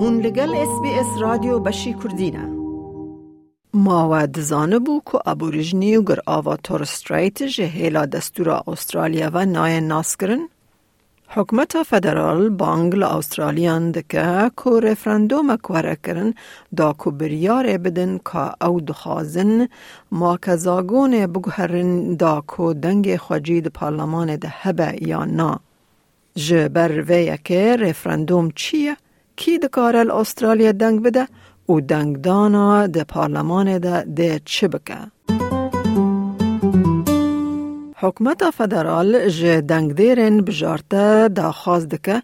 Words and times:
هون 0.00 0.20
لگل 0.20 0.54
اس 0.54 0.80
بی 0.82 0.90
اس 0.94 1.06
رادیو 1.20 1.58
بشی 1.58 1.94
کردینه 1.94 2.48
ما 3.74 4.08
و 4.12 4.26
دزانه 4.26 4.78
بو 4.78 5.00
که 5.12 5.18
ابوریجنی 5.26 5.96
و 5.96 6.02
گر 6.02 6.18
آوا 6.26 6.56
تور 6.56 6.84
ستریت 6.84 7.42
جهیلا 7.42 8.06
دستور 8.06 8.62
استرالیا 8.66 9.30
و 9.32 9.44
نای 9.44 9.80
ناس 9.80 10.16
کرن 10.16 10.48
حکمت 11.28 11.82
فدرال 11.82 12.48
بانگ 12.48 12.94
لآسترالیان 12.94 13.90
دکه 13.90 14.50
که 14.64 14.70
رفرندوم 14.70 15.56
کوره 15.56 15.96
کرن 16.04 16.34
دا 16.76 16.92
که 17.04 17.10
بریار 17.10 17.78
بدن 17.78 18.18
که 18.18 18.64
او 18.64 18.80
دخوازن 18.80 19.68
ما 20.12 20.38
بگوهرن 21.26 22.14
دا 22.14 22.44
که 22.56 22.74
دنگ 22.82 23.16
خواجید 23.16 23.66
پارلمان 23.66 24.36
ده 24.36 24.48
هبه 24.48 24.98
یا 25.02 25.24
نا. 25.24 25.60
ویه 27.08 27.38
که 27.44 27.76
رفرندوم 27.76 28.50
چیه؟ 28.50 28.96
کی 29.38 29.58
دکاره 29.58 30.14
استرالیا 30.14 30.72
دنگ 30.72 31.02
بده؟ 31.02 31.28
و 31.68 31.80
دنگ 31.80 32.20
دانا 32.20 32.86
ده 32.86 33.04
پارلمان 33.04 33.78
ده 33.78 34.02
ده 34.02 34.40
چه 34.44 34.68
بکه؟ 34.68 34.98
حکمت 37.96 38.50
فدرال 38.50 39.28
جه 39.28 39.60
دنگ 39.60 39.94
دیرن 39.94 40.40
بجارته 40.40 41.28
دا 41.28 41.52
خواست 41.52 41.88
دکه 41.88 42.22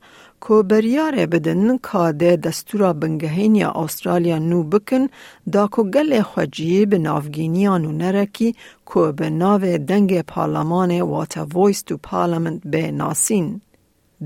که 0.48 0.55
بریاره 0.55 1.27
بدن 1.27 1.77
که 1.77 2.12
ده 2.19 2.36
دستورا 2.36 2.92
بنگهین 2.92 3.55
یا 3.55 3.70
استرالیا 3.70 4.38
نو 4.38 4.62
بکن 4.62 5.06
دا 5.52 5.69
که 5.77 5.83
گل 5.83 6.22
خوجی 6.22 6.86
به 6.86 6.98
نافگینیانو 6.98 7.92
نرکی 7.92 8.55
که 8.94 9.12
به 9.16 9.30
ناو 9.30 9.78
دنگ 9.78 10.20
پارلمان 10.22 11.00
واتا 11.00 11.46
ویس 11.55 11.83
تو 11.83 11.96
پارلمنت 11.96 12.60
به 12.64 12.91
ناسین. 12.91 13.60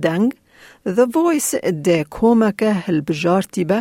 دنگ 0.02 0.34
The 0.96 1.06
Voice 1.16 1.52
د 1.86 1.88
کۆمەکە 2.16 2.70
هەلبژارتی 2.84 3.64
بە 3.70 3.78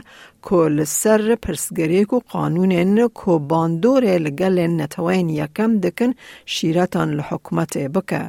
کۆ 0.48 0.60
لەسەر 0.78 1.22
پرسگەرێک 1.44 2.10
و 2.14 2.24
قانونێن 2.32 2.98
کۆ 3.20 3.34
باندۆرێ 3.50 4.16
لەگەلێن 4.26 4.74
نەتەوەین 4.82 5.30
یەکەم 5.42 5.72
دەکەن 5.86 6.12
شیرەتان 6.54 7.10
لە 7.18 7.24
حکوومەتێ 7.30 7.86
بکە. 7.96 8.24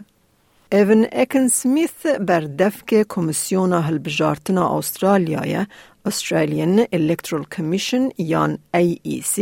ئەڤن 0.75 1.03
ئەکن 1.17 1.47
سمیث 1.59 1.99
بەردەفکێ 2.29 3.01
کۆمسیۆنا 3.13 3.81
هەلبژارتنە 3.89 4.65
ئوسترالیایە 4.73 5.63
ئوسترالیان 6.07 6.77
ئلکترل 6.95 7.45
کمیشن 7.55 8.05
یان 8.33 8.53
AEC 8.83 9.35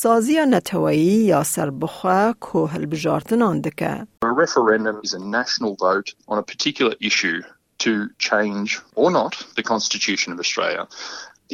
سازیە 0.00 0.44
نەتەوەیی 0.54 1.20
یا 1.32 1.40
سربخوا 1.54 2.20
کۆ 2.46 2.60
هەلبژارتنان 2.74 3.56
دکە. 3.66 3.92
A 4.28 4.32
referendum 4.42 4.96
is 5.06 5.12
a 5.20 5.22
national 5.38 5.72
vote 5.86 6.08
on 6.30 6.36
a 6.42 6.46
particular 6.52 6.94
issue 7.10 7.40
to 7.85 8.09
change 8.29 8.69
or 8.95 9.09
not 9.11 9.33
the 9.55 9.63
Constitution 9.63 10.33
of 10.33 10.39
Australia. 10.39 10.83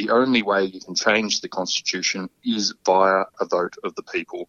The 0.02 0.10
only 0.10 0.42
way 0.42 0.62
you 0.74 0.80
can 0.86 0.94
change 0.94 1.40
the 1.40 1.48
Constitution 1.48 2.28
is 2.56 2.74
via 2.84 3.24
a 3.44 3.46
vote 3.56 3.76
of 3.84 3.94
the 3.98 4.06
people. 4.14 4.42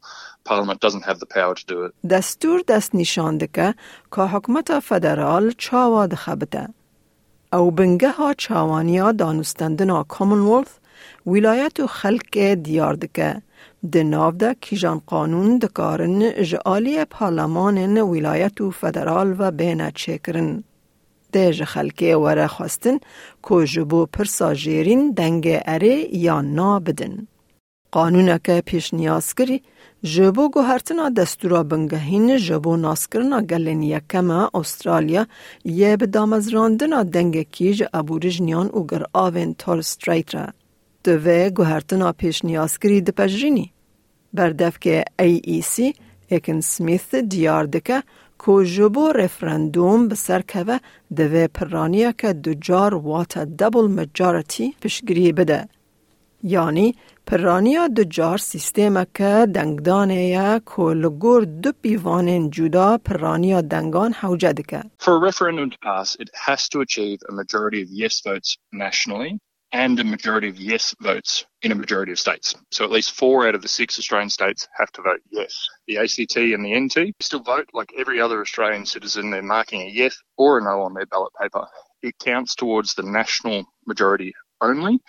Parliament 0.44 0.80
doesn't 0.82 1.06
have 1.10 1.20
the 1.20 1.26
power 1.26 1.54
to 1.56 1.66
do 1.74 1.86
it. 1.86 1.94
دستور 2.10 2.62
دست 2.68 2.96
نشان 2.96 3.38
دکه 3.38 3.76
که 4.12 4.22
حکمت 4.22 4.80
فدرال 4.80 5.52
چاوا 5.58 6.08
دخبته. 6.08 6.68
او 7.54 7.72
بنگه 7.72 8.12
ها 8.12 8.34
چاوانیا 8.34 9.12
دانستندنا 9.12 10.04
کامنولث 10.04 10.70
ولایت 11.26 11.80
و 11.80 11.88
خلق 11.88 12.54
دیار 12.54 12.94
دکه. 12.94 13.42
ده 13.92 14.04
ناو 14.04 14.32
ده 14.32 14.54
کیجان 14.54 15.02
قانون 15.06 15.58
دکارن 15.58 16.44
جعالی 16.44 17.06
پارلمان 17.06 17.98
ولایت 17.98 18.62
و 18.62 18.72
فدرال 18.72 19.36
و 19.40 19.52
بین 19.52 19.92
چکرن. 19.92 20.64
ده 21.33 21.65
خلکه 21.65 22.17
وره 22.17 22.47
خواستن 22.47 22.99
که 23.49 23.65
جبو 23.65 24.07
پرسا 24.07 24.55
جیرین 24.55 25.11
دنگ 25.11 25.61
اره 25.65 26.17
یا 26.17 26.41
نا 26.41 26.81
بدن. 26.81 27.27
قانون 27.93 28.39
که 28.39 28.63
پیش 28.67 28.95
نیاز 28.95 29.35
کری 29.35 29.63
جبو 30.03 30.49
گوهرتنا 30.49 31.09
دستورا 31.09 31.63
بنگهین 31.63 32.37
جبو 32.37 32.77
ناسکرنا 32.77 33.41
گلن 33.41 33.83
یکم 33.83 34.31
استرالیا 34.31 35.27
یه 35.65 35.97
به 35.97 36.07
دامزراندنا 36.07 37.03
دنگ 37.03 37.43
کیج 37.43 37.85
ابورجنیان 37.95 38.67
و 38.67 38.87
گر 38.87 39.05
آوین 39.13 39.55
تور 39.55 39.81
ستریت 39.81 40.35
را. 40.35 40.47
دوه 41.05 41.51
گوهرتنا 41.51 42.13
پیش 42.13 42.45
نیاز 42.45 42.79
کری 42.79 43.01
دپجرینی. 43.01 43.73
بردف 44.35 44.79
که 44.79 45.05
AEC 45.23 45.95
اکن 46.31 46.61
سمیث 46.61 47.15
دیار 47.15 47.65
دکه 47.65 48.03
که 48.47 48.65
جبو 48.65 49.13
رفرندوم 49.13 50.09
بسر 50.09 50.43
که 50.43 50.81
دوه 51.17 51.47
پرانیه 51.47 52.15
که 52.19 52.33
دو 52.33 52.55
جار 52.55 52.95
واتا 52.95 53.45
دبل 53.45 53.87
مجارتی 53.87 54.75
پشگری 54.83 55.33
بده. 55.33 55.69
یعنی 56.45 56.95
پرانیا 57.27 57.89
جار 57.89 58.39
سیستم 58.39 59.05
که 59.05 59.47
دنگدانه 59.55 60.27
یا 60.27 60.61
که 60.77 60.83
لگور 60.83 61.45
دو 61.45 61.73
پیوان 61.83 62.51
جدا 62.51 62.99
پرانیا 62.99 63.61
دنگان 63.61 64.13
حوجه 64.13 64.53
دکه. 64.53 64.83
For 64.99 65.17
a 65.17 65.21
referendum 65.21 65.71
to 65.71 65.79
pass, 65.79 66.17
it 66.21 66.31
has 66.47 66.69
to 66.69 66.81
achieve 66.81 67.19
a 67.29 67.33
majority 67.33 67.83
of 67.83 67.89
yes 67.91 68.21
votes 68.21 68.57
nationally 68.73 69.39
and 69.72 70.00
a 70.00 70.04
majority 70.04 70.50
of 70.50 70.58
yes 70.58 70.96
votes 71.02 71.46
in 71.62 71.72
a 71.72 71.76
majority 71.76 72.12
of 72.12 72.20
states. 72.20 72.56
So 72.72 72.86
at 72.86 72.92
least 72.92 73.12
four 73.12 73.48
out 73.48 73.56
of 73.56 73.62
the 73.62 73.68
six 73.68 74.00
Australian 74.00 74.30
states 74.30 74.68
have 74.78 74.92
to 74.94 75.02
vote 75.02 75.22
yes. 75.32 75.68
The 75.88 75.98
ACT 75.98 76.36
and 76.38 76.64
the 76.66 76.80
NT 76.80 77.16
still 77.20 77.42
vote 77.42 77.68
like 77.74 77.92
every 77.98 78.22
other 78.22 78.42
Australian 78.42 78.86
citizen. 78.86 79.30
They're 79.30 79.42
marking 79.44 79.82
a 79.82 79.92
yes 79.92 80.18
or 80.38 80.60
a 80.60 80.64
no 80.64 80.82
on 80.84 80.94
their 80.94 81.06
ballot 81.06 81.34
paper. 81.40 81.68
It 82.02 82.16
counts 82.20 82.56
towards 82.56 82.94
the 82.94 83.04
national 83.04 83.66
majority 83.86 84.34
only 84.62 85.00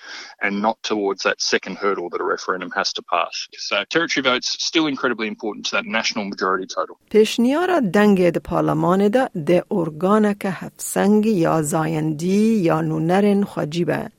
and 0.42 0.60
not 0.60 0.76
towards 0.82 1.22
that 1.22 1.40
second 1.40 1.76
hurdle 1.78 2.10
that 2.10 2.20
a 2.20 2.24
referendum 2.24 2.70
has 2.72 2.92
to 2.94 3.02
pass. 3.02 3.48
So 3.52 3.84
territory 3.84 4.22
votes 4.22 4.56
still 4.60 4.86
incredibly 4.86 5.26
important 5.26 5.66
to 5.66 5.72
that 5.76 5.86
national 5.86 6.24
majority 6.24 6.66
total. 6.66 6.96
پیشنیارا 7.10 7.80
دنگ 7.80 8.30
د 8.30 8.38
پارلمان 8.38 9.08
ده 9.08 9.30
ده 9.46 9.64
ارگانه 9.70 10.34
که 10.34 10.50
هفسنگ 10.50 11.26
یا 11.26 11.62
زایندی 11.62 12.60
یا 12.68 12.80
نونرن 12.80 13.44
خجیبه. 13.44 14.10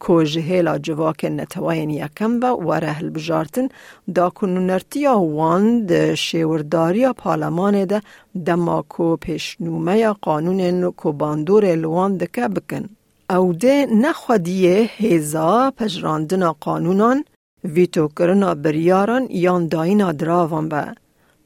که 0.00 0.24
جهیلا 0.24 0.78
جواک 0.78 1.24
نتواین 1.24 1.90
یکم 1.90 2.40
با 2.40 2.56
وره 2.56 2.88
هلبجارتن 2.88 3.68
دا 4.14 4.30
کنو 4.30 4.60
نرتیا 4.60 5.18
وان 5.18 5.86
ده 5.86 6.14
شیورداری 6.14 7.12
پارلمان 7.12 7.84
ده 7.84 8.02
دما 8.46 8.82
کو 8.82 9.16
پیشنومه 9.16 10.12
قانون 10.12 10.90
کو 10.90 11.12
باندور 11.12 11.74
لوان 11.74 12.16
دکه 12.16 12.48
بکن. 12.48 12.84
او 13.30 13.52
ده 13.52 13.86
نخودیه 13.86 14.90
هیزا 14.96 15.72
پجراندن 15.76 16.52
قانونان 16.52 17.24
ویتو 17.64 18.08
کرنا 18.08 18.54
بریاران 18.54 19.26
یان 19.30 19.68
داینا 19.68 20.12
دراوان 20.12 20.68
به. 20.68 20.94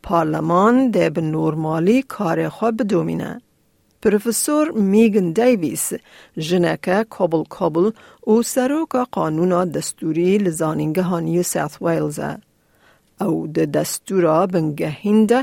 پارلمان 0.02 0.90
ده 0.90 1.10
به 1.10 1.20
نورمالی 1.20 2.02
کار 2.02 2.48
خواه 2.48 2.72
بدومینه. 2.72 3.40
پروفسور 4.02 4.70
میگن 4.70 5.32
دیویس 5.32 5.92
جنکه 6.38 7.06
کابل 7.10 7.42
کابل 7.48 7.90
او 8.20 8.42
سروکا 8.42 9.06
قانون 9.12 9.70
دستوری 9.70 10.38
لزانینگه 10.38 11.20
نیو 11.20 11.42
ساث 11.42 11.82
ویلز 11.82 12.20
او 13.20 13.46
د 13.56 13.58
دستورا 13.76 14.46
بنگهینده 14.52 15.40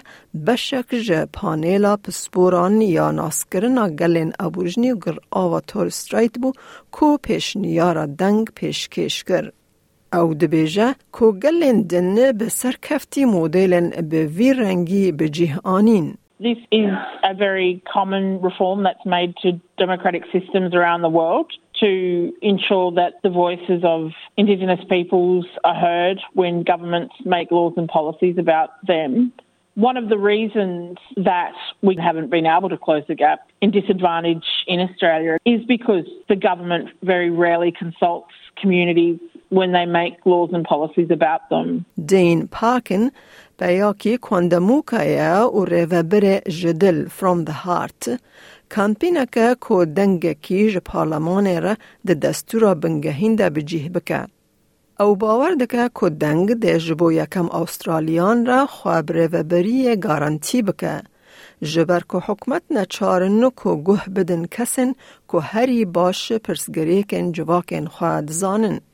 بشک 0.47 0.89
جه 1.07 1.25
پانیلا 1.37 1.93
پسپوران 2.03 2.81
یا 2.81 3.11
ناسکرنا 3.11 3.85
گلین 3.99 4.31
ابورجنی 4.45 4.93
گر 5.03 5.17
آوا 5.41 5.59
تور 5.69 5.89
ستریت 5.89 6.35
بو 6.41 6.51
کو 6.91 7.17
پیش 7.25 7.57
نیارا 7.57 8.05
دنگ 8.05 8.45
پیش 8.57 8.89
کش 8.89 9.23
کر. 9.23 9.45
او 10.13 10.33
دبیجه 10.33 10.95
کو 11.11 11.31
گلین 11.43 11.81
دنه 11.81 12.33
به 12.33 12.49
سرکفتی 12.49 13.25
مدلن 13.25 13.89
به 13.89 14.25
وی 14.25 14.53
رنگی 14.53 15.11
به 15.11 15.29
جیه 15.29 15.59
آنین. 15.63 16.07
This 16.39 16.57
is 16.71 16.91
a 17.23 17.33
very 17.33 17.81
common 17.91 18.39
reform 18.41 18.83
that's 18.83 19.03
made 19.05 19.35
to 19.41 19.59
democratic 19.77 20.23
systems 20.31 20.75
around 20.75 21.01
the 21.01 21.09
world 21.09 21.51
to 21.79 22.31
ensure 22.43 22.91
that 22.91 23.13
the 23.23 23.29
voices 23.29 23.81
of 23.83 24.11
Indigenous 24.37 24.79
peoples 24.87 25.47
are 25.63 25.73
heard 25.73 26.19
when 26.33 26.63
governments 26.63 27.15
make 27.25 27.49
laws 27.49 27.73
and 27.75 27.87
policies 27.87 28.37
about 28.37 28.69
them. 28.85 29.33
One 29.73 29.97
of 29.97 30.09
the 30.09 30.17
reasons 30.17 30.97
that 31.17 31.53
we 31.81 31.95
haven't 31.95 32.29
been 32.29 32.45
able 32.45 32.69
to 32.69 32.77
close 32.77 33.03
the 33.07 33.15
gap 33.15 33.39
in 33.61 33.71
disadvantage 33.71 34.45
in 34.66 34.80
Australia 34.80 35.38
is 35.44 35.60
because 35.66 36.06
the 36.28 36.36
government 36.36 36.88
very 37.02 37.30
rarely 37.30 37.72
consults 37.72 38.34
communities 38.60 39.18
when 39.48 39.72
they 39.72 39.86
make 39.86 40.14
laws 40.24 40.50
and 40.52 40.64
policies 40.64 41.10
about 41.10 41.42
them. 41.50 41.84
Dean 42.04 42.48
Parkin 42.48 43.10
پیاکی 43.58 44.18
کندموکایا 44.18 45.50
و 45.54 45.64
ریوبر 45.64 46.38
جدل 46.48 47.08
from 47.08 47.44
the 47.44 47.52
heart 47.52 48.08
کمپینکه 48.70 49.56
که 49.68 49.84
دنگکی 49.96 50.70
ج 50.70 50.78
پارلمان 50.78 51.62
را 51.62 51.74
د 52.06 52.10
دستورا 52.12 52.74
بنگهینده 52.74 53.50
بجیه 53.50 53.88
بکه. 53.88 54.26
او 55.00 55.16
باور 55.16 55.54
دکه 55.54 55.90
که 56.00 56.08
دنگ 56.08 56.54
د 56.54 56.78
جبو 56.78 57.12
یکم 57.12 57.48
استرالیان 57.50 58.46
را 58.46 58.66
خواب 58.66 59.12
ریوبری 59.12 59.96
گارانتی 59.96 60.62
ji. 61.61 61.85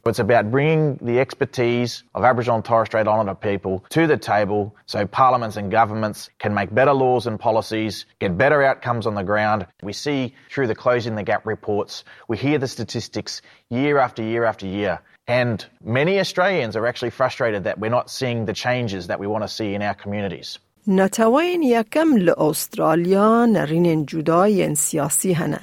It's 0.05 0.19
about 0.19 0.49
bringing 0.49 0.97
the 1.01 1.19
expertise 1.19 2.03
of 2.15 2.23
Aboriginal 2.23 2.55
and 2.57 2.65
Torres 2.65 2.87
Strait 2.87 3.07
Islander 3.07 3.35
people 3.35 3.83
to 3.89 4.07
the 4.07 4.17
table 4.17 4.73
so 4.85 5.05
parliaments 5.05 5.57
and 5.57 5.71
governments 5.71 6.29
can 6.39 6.53
make 6.53 6.73
better 6.73 6.93
laws 6.93 7.27
and 7.27 7.37
policies, 7.37 8.05
get 8.19 8.37
better 8.37 8.63
outcomes 8.63 9.07
on 9.07 9.15
the 9.15 9.23
ground. 9.23 9.67
We 9.81 9.93
see 9.93 10.33
through 10.49 10.67
the 10.67 10.75
Closing 10.75 11.15
the 11.15 11.23
Gap 11.23 11.45
reports, 11.45 12.05
we 12.29 12.37
hear 12.37 12.59
the 12.59 12.67
statistics 12.67 13.41
year 13.69 13.97
after 13.97 14.23
year 14.23 14.45
after 14.45 14.67
year. 14.67 15.01
And 15.27 15.65
many 15.83 16.19
Australians 16.19 16.75
are 16.75 16.87
actually 16.87 17.11
frustrated 17.11 17.65
that 17.65 17.79
we're 17.79 17.89
not 17.89 18.09
seeing 18.09 18.45
the 18.45 18.53
changes 18.53 19.07
that 19.07 19.19
we 19.19 19.27
want 19.27 19.43
to 19.43 19.49
see 19.49 19.73
in 19.73 19.81
our 19.81 19.93
communities. 19.93 20.59
نتوین 20.87 21.63
یکم 21.63 22.15
لأسترالیا 22.17 23.45
نرین 23.45 24.05
جدای 24.05 24.75
سیاسی 24.75 25.33
هنه. 25.33 25.59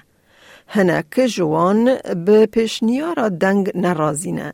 هنه 0.67 1.05
که 1.11 1.29
جوان 1.29 1.97
به 2.27 2.47
پیشنیارا 2.47 3.29
دنگ 3.29 3.71
نرازینه. 3.75 4.53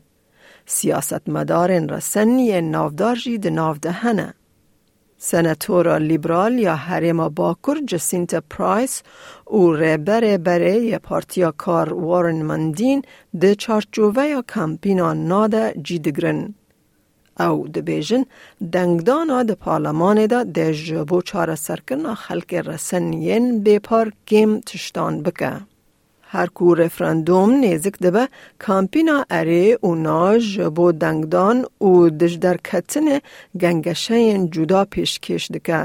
سیاست 0.65 1.29
مدارن 1.29 1.89
رسن 1.89 2.39
یه 2.39 2.61
نافدار 2.61 3.15
جید 3.15 3.47
نافده 3.47 3.91
هنه. 3.91 4.33
سناتورا 5.17 5.97
لیبرال 5.97 6.59
یا 6.59 6.75
حریم 6.75 7.27
باکر 7.27 7.77
جسینت 7.87 8.35
پرایس 8.35 9.03
و 9.51 9.71
رهبر 9.71 10.37
بره 10.37 10.75
یه 10.75 10.97
پارتیا 10.97 11.51
کار 11.51 11.93
وارن 11.93 12.41
مندین 12.41 13.01
چارچوبه 13.57 14.23
یا 14.23 14.41
کمپینا 14.41 15.13
ناده 15.13 15.73
جیدگرن. 15.83 16.53
او 17.39 17.67
د 17.75 17.77
بیژن 17.89 18.23
دنگدانا 18.73 19.39
د 19.49 19.51
پارلمان 19.65 20.25
دا 20.33 20.39
د 20.57 20.71
جبو 20.87 21.21
چاره 21.29 21.55
سرکرنا 21.65 22.13
خلق 22.25 22.53
رسنین 22.69 23.45
بیپار 23.65 24.07
گیم 24.29 24.59
تشتان 24.69 25.13
بکه. 25.25 25.51
هر 26.29 26.47
کو 26.57 26.75
رفراندوم 26.75 27.51
نزک 27.63 27.95
دبه 28.03 28.27
کامپینا 28.59 29.17
اره 29.29 29.77
و 29.83 29.95
ناج 29.95 30.59
بو 30.75 30.91
دنگدان 30.91 31.65
و 31.81 32.09
دجدر 32.09 32.57
کتن 32.57 33.07
گنگشین 33.61 34.49
جدا 34.49 34.85
پیشکش 34.85 35.51
دکه. 35.51 35.81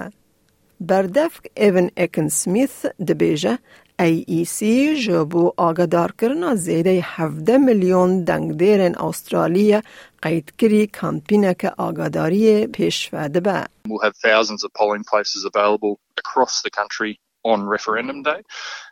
بردفک 0.88 1.44
ایون 1.56 1.90
اکن 1.96 2.28
سمیث 2.28 2.86
دبیجه 3.08 3.58
AEC 4.02 4.62
جبو 5.06 5.52
آگدار 5.56 6.12
کرنا 6.20 6.54
زیده 6.54 7.00
17 7.02 7.58
میلیون 7.58 8.24
دنگ 8.24 8.56
دیرن 8.58 8.94
استرالیا 8.94 9.82
قید 10.22 10.52
کری 10.58 10.86
کامپینک 10.86 11.72
آگاداری 11.78 12.66
پیشوده 12.66 13.40
به. 13.40 13.64
We'll 13.88 14.04
have 14.08 14.16
thousands 14.16 14.64
of 14.64 14.70
polling 14.80 15.04
places 15.12 15.44
available 15.44 15.92
across 16.22 16.62
the 16.62 16.70
country 16.70 17.18
on 17.43 17.63
referendum 17.63 18.23
day. 18.23 18.41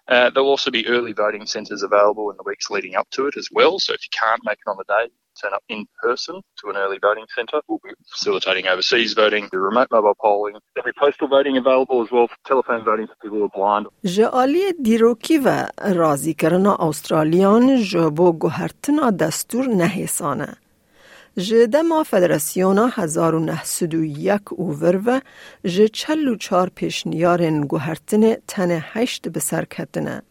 Uh, 0.07 0.29
there'll 0.29 0.49
also 0.49 0.71
be 0.71 0.87
early 0.87 1.13
voting 1.13 1.45
centres 1.45 1.83
available 1.83 2.29
in 2.31 2.37
the 2.37 2.43
weeks 2.43 2.69
leading 2.69 2.95
up 2.95 3.07
to 3.11 3.27
it 3.27 3.35
as 3.37 3.49
well. 3.51 3.79
So 3.79 3.93
if 3.93 4.01
you 4.05 4.09
can't 4.11 4.41
make 4.45 4.59
it 4.65 4.69
on 4.69 4.77
the 4.77 4.85
day, 4.87 5.11
turn 5.41 5.53
up 5.53 5.63
in 5.67 5.85
person 6.01 6.35
to 6.59 6.69
an 6.69 6.77
early 6.77 6.99
voting 7.01 7.25
centre. 7.35 7.59
We'll 7.67 7.81
be 7.83 7.91
facilitating 8.09 8.67
overseas 8.67 9.13
voting, 9.13 9.49
the 9.51 9.59
remote 9.59 9.89
mobile 9.91 10.15
polling. 10.21 10.55
There'll 10.73 10.85
be 10.85 10.97
postal 10.97 11.27
voting 11.27 11.57
available 11.57 12.01
as 12.03 12.11
well 12.11 12.27
for 12.27 12.37
telephone 12.47 12.83
voting 12.85 13.07
for 13.07 13.15
people 13.21 13.39
who 13.39 13.45
are 13.45 13.55
blind. 13.59 13.87
جعالی 14.03 14.73
دیروکی 14.83 15.37
و 15.37 15.67
رازی 15.95 16.33
کرنا 16.33 16.75
استرالیان 16.75 17.83
جبو 17.83 18.33
گوهرتنا 18.33 19.11
دستور 19.11 19.67
نهیسانه. 21.36 21.66
جدما 21.66 22.02
فدراسیونا 22.02 22.88
1901 22.88 24.40
اوور 24.50 25.00
و 25.06 25.20
ج 25.64 25.84
چلو 25.84 26.36
چار 26.36 26.70
پیشنیارن 26.74 27.60
گوهرتن 27.60 28.34
تن 28.48 28.80
هشت 28.82 29.28
بسر 29.28 29.64
کتنه. 29.64 30.22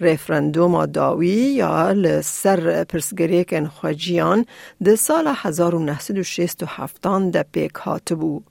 ریفرندوم 0.00 0.86
داوی 0.86 1.28
یا 1.28 1.92
لسر 1.92 2.84
پرسگریکن 2.84 3.66
خواجیان 3.66 4.46
ده 4.84 4.96
سال 4.96 5.34
1967 5.36 7.02
ده 7.30 7.42
پیک 7.42 7.74
هاتبو. 7.74 8.42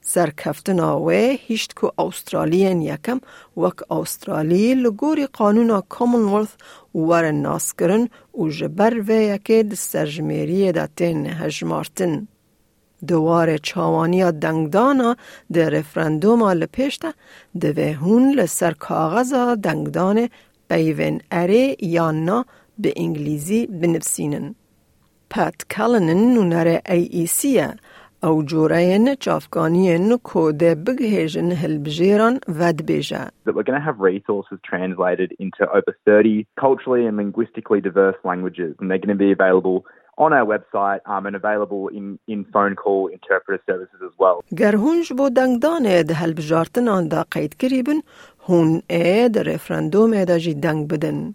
سرکفتن 0.00 0.80
آوه 0.80 1.36
هیشت 1.40 1.72
که 1.80 1.92
استرالیان 1.98 2.82
یکم 2.82 3.20
وک 3.56 3.92
استرالی 3.92 4.74
لگوری 4.74 5.26
قانون 5.26 5.82
کامنولث 5.88 6.52
ور 6.94 7.30
ناس 7.30 7.74
کرن 7.74 8.08
و 8.38 8.48
جبر 8.48 8.94
و 9.08 9.10
یکی 9.10 9.62
د 9.62 9.74
سرجمیری 9.74 10.72
دا 10.72 10.86
تین 10.96 11.26
هجمارتن. 11.26 12.28
دوار 13.08 13.56
چاوانی 13.56 14.32
دنگدانا 14.32 15.16
د 15.54 15.58
رفرندوم 15.58 16.44
لپیشتا 16.48 17.10
د 17.60 17.64
وهون 17.78 18.34
لسر 18.34 18.72
کاغذ 18.72 19.32
دنگدان 19.62 20.28
بیون 20.70 21.20
اره 21.30 21.76
یا 21.80 22.10
نا 22.10 22.44
به 22.78 22.92
انگلیزی 22.96 23.66
بنفسینن. 23.66 24.54
پت 25.30 25.68
کلنن 25.70 26.34
نونر 26.34 26.80
ای 26.88 27.02
ای 27.02 27.26
سیه 27.26 27.74
او 28.22 28.42
جورین 28.42 29.14
چافگانین 29.14 30.16
کود 30.16 30.58
بگهیجن 30.58 31.52
هلبجیران 31.52 32.40
ود 32.48 32.86
بیجه. 32.86 33.24
That 33.46 33.54
we're 33.54 33.68
going 33.70 33.80
to 33.80 33.86
have 33.90 34.00
resources 34.00 34.58
translated 34.70 35.30
into 35.38 35.62
over 35.78 35.92
30 36.04 36.46
culturally 36.60 37.06
and 37.06 37.16
linguistically 37.16 37.80
diverse 37.80 38.18
languages 38.24 38.74
and 38.80 38.90
they're 38.90 39.04
going 39.06 39.18
to 39.18 39.24
be 39.26 39.32
available 39.32 39.84
on 40.24 40.32
our 40.32 40.46
website 40.54 41.00
um, 41.06 41.26
and 41.26 41.36
available 41.36 41.88
in, 41.88 42.18
in 42.26 42.44
phone 42.52 42.74
call 42.74 43.06
interpreter 43.06 43.62
services 43.66 44.00
as 44.08 44.14
well. 44.18 44.42
گر 44.56 44.74
هونج 44.74 45.12
بو 45.12 45.28
دنگدان 45.28 46.02
ده 46.02 46.14
هلبجارتن 46.14 46.88
آن 46.88 47.08
دا 47.08 47.24
قید 47.30 47.56
کریبن 47.56 48.00
هون 48.48 48.82
ای 48.90 49.28
ده 49.28 49.42
رفرندوم 49.42 50.24
دا 50.24 50.38
جی 50.38 50.54
دنگ 50.54 50.88
بدن. 50.88 51.34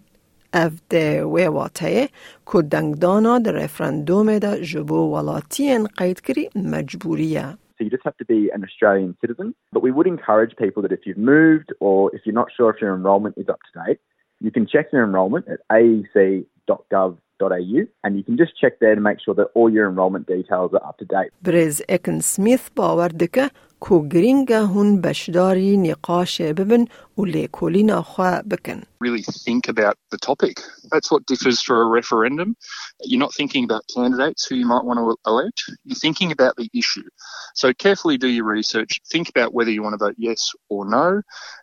اف 0.53 0.73
ده 0.89 1.25
وی 1.25 1.47
واته 1.47 2.09
که 2.51 2.61
دنگدانا 2.61 3.39
ده 3.39 3.51
رفرندوم 3.51 4.39
دا 4.39 4.55
جبو 4.55 4.95
ولاتین 4.95 5.87
قید 5.97 6.21
کری 6.21 6.49
مجبوریه. 6.55 7.57
So 7.77 7.83
you 7.85 7.89
just 7.89 8.03
have 8.03 8.17
to 8.17 8.25
be 8.25 8.49
an 8.55 8.61
Australian 8.63 9.15
citizen. 9.21 9.47
But 9.71 9.81
we 9.87 9.91
would 9.91 10.07
encourage 10.15 10.53
people 10.63 10.81
that 10.83 10.91
if 10.91 11.01
you've 11.05 11.23
moved 11.35 11.69
or 11.79 12.13
if 12.15 12.21
you're 12.25 12.39
not 12.43 12.49
sure 12.57 12.69
if 12.73 12.77
your 12.81 12.93
enrolment 12.99 13.35
is 13.37 13.47
up 13.47 13.61
to 13.67 13.71
date, 13.83 13.99
you 14.45 14.51
can 14.51 14.65
check 14.73 14.85
your 14.93 15.03
enrolment 15.09 15.45
at 15.53 15.59
aec.gov.au 15.77 17.17
and 18.03 18.11
you 18.17 18.23
can 18.27 18.35
just 18.43 18.53
check 18.61 18.73
there 18.83 18.95
to 18.95 19.03
make 19.09 19.19
sure 19.25 19.35
that 19.39 19.47
all 19.55 19.69
your 19.77 19.85
enrolment 19.91 20.25
details 20.27 20.69
are 20.73 20.83
up 20.89 20.97
to 20.97 21.05
date. 21.05 21.31
بریز 21.41 21.81
اکن 21.89 22.19
سمیث 22.19 22.69
باور 22.75 23.07
دکه 23.07 23.49
کو 23.79 24.07
گرینگ 24.07 24.53
هون 24.53 25.01
بشداری 25.01 25.77
نقاش 25.77 26.41
ببن 26.41 26.85
و 27.17 27.25
لیکولین 27.25 28.01
خواه 28.01 28.41
بکن. 28.41 28.81
Really 29.03 29.23
think 29.47 29.63
about 29.69 29.95
the 30.11 30.17
topic. 30.29 30.55
That's 30.91 31.09
what 31.11 31.21
differs 31.31 31.61
for 31.61 31.75
a 31.85 31.87
referendum. 31.99 32.49
You're 33.09 33.25
not 33.27 33.33
thinking 33.39 33.63
about 33.69 33.83
candidates 33.95 34.41
who 34.45 34.55
you 34.61 34.67
might 34.73 34.85
want 34.89 34.97
to 35.01 35.05
elect. 35.31 35.59
You're 35.85 36.03
thinking 36.05 36.29
about 36.37 36.53
the 36.61 36.69
issue. 36.81 37.07
So 37.61 37.67
carefully 37.85 38.17
do 38.25 38.29
your 38.37 38.47
research. 38.59 38.91
Think 39.13 39.25
about 39.33 39.49
whether 39.57 39.71
you 39.75 39.81
want 39.85 39.95
to 39.97 40.01
vote 40.05 40.17
yes 40.29 40.41
or 40.73 40.81
no, 40.97 41.07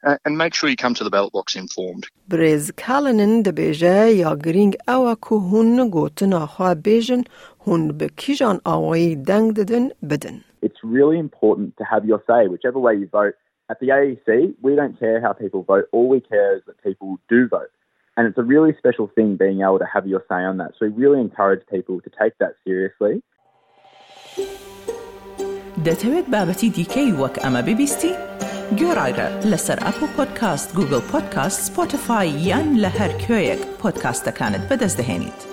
uh, 0.07 0.17
and 0.25 0.33
make 0.43 0.53
sure 0.57 0.69
you 0.73 0.81
come 0.85 0.95
to 1.01 1.05
the 1.07 1.15
ballot 1.17 1.33
box 1.39 1.47
informed. 1.65 2.05
بریز 2.29 2.71
کالنن 2.87 3.43
ده 3.43 3.53
بیجه 3.53 4.13
یا 4.13 4.37
گرینگ 4.37 4.77
او 4.89 5.15
که 5.15 5.35
هون 5.35 5.91
گوتنا 5.91 6.47
خواه 6.47 6.75
بیجن 6.75 7.25
هون 7.67 7.99
به 7.99 8.11
کیجان 8.17 8.61
آوایی 8.65 9.17
دنگ 9.17 9.55
ددن 9.55 9.89
بدن. 10.11 10.41
It's 10.63 10.81
really 10.83 11.19
important 11.19 11.77
to 11.79 11.85
have 11.85 12.05
your 12.05 12.23
say, 12.27 12.49
whichever 12.49 12.79
way 12.79 12.95
you 12.95 13.09
vote. 13.09 13.35
At 13.69 13.81
the 13.81 13.89
AEC, 13.89 14.55
we 14.63 14.77
don't 14.77 14.99
care 14.99 15.21
how 15.21 15.33
people 15.33 15.63
vote. 15.63 15.87
All 15.93 16.09
we 16.09 16.21
care 16.21 16.57
is 16.57 16.63
that 16.67 16.83
people 16.83 17.19
do 17.29 17.49
vote. 17.49 17.73
And 18.17 18.27
it's 18.29 18.39
a 18.39 18.43
really 18.43 18.73
special 18.79 19.11
thing 19.15 19.37
being 19.37 19.61
able 19.61 19.79
to 19.79 19.89
have 19.95 20.07
your 20.07 20.25
say 20.29 20.43
on 20.51 20.57
that. 20.59 20.71
So 20.79 20.87
we 20.87 20.93
really 21.05 21.21
encourage 21.21 21.63
people 21.67 22.01
to 22.01 22.11
take 22.21 22.35
that 22.39 22.55
seriously. 22.65 23.23
دەتەوێت 25.87 26.27
بابەتی 26.35 26.69
دیکەی 26.77 27.13
وەک 27.21 27.35
ئەمە 27.45 27.63
ببیستی؟ 27.69 28.13
گۆڕایرە 28.81 29.29
لەسەر 29.51 29.79
ئەپ 29.87 29.99
و 30.03 30.07
پۆدکاست 30.17 30.69
گوگل 30.77 31.03
پۆدکاست 31.13 31.61
سپۆتفاای 31.67 32.29
یان 32.49 32.69
لە 32.83 32.91
هەر 32.99 33.13
کوێیەک 33.23 33.63
پۆدکاستەکانت 33.81 34.63
بەدەستدەێنیت. 34.71 35.50